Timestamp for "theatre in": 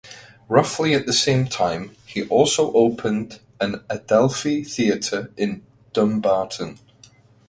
4.63-5.63